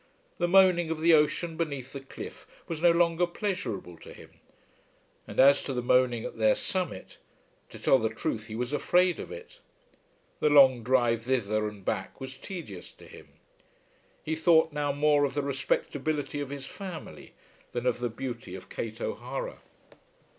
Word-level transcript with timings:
The 0.39 0.47
moaning 0.47 0.89
of 0.89 0.99
the 0.99 1.13
ocean 1.13 1.55
beneath 1.57 1.93
the 1.93 1.99
cliff 1.99 2.47
was 2.67 2.81
no 2.81 2.89
longer 2.89 3.27
pleasurable 3.27 3.97
to 3.99 4.13
him, 4.15 4.31
and 5.27 5.39
as 5.39 5.61
to 5.65 5.73
the 5.73 5.83
moaning 5.83 6.25
at 6.25 6.39
their 6.39 6.55
summit, 6.55 7.19
to 7.69 7.77
tell 7.77 7.99
the 7.99 8.09
truth, 8.09 8.47
he 8.47 8.55
was 8.55 8.73
afraid 8.73 9.19
of 9.19 9.31
it. 9.31 9.59
The 10.39 10.49
long 10.49 10.81
drive 10.81 11.21
thither 11.21 11.67
and 11.67 11.85
back 11.85 12.19
was 12.19 12.35
tedious 12.35 12.91
to 12.93 13.05
him. 13.05 13.27
He 14.23 14.35
thought 14.35 14.73
now 14.73 14.91
more 14.91 15.23
of 15.23 15.35
the 15.35 15.43
respectability 15.43 16.39
of 16.39 16.49
his 16.49 16.65
family 16.65 17.33
than 17.71 17.85
of 17.85 17.99
the 17.99 18.09
beauty 18.09 18.55
of 18.55 18.69
Kate 18.69 18.99
O'Hara. 19.01 19.59